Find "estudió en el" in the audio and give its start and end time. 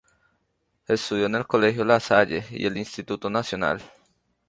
0.87-1.45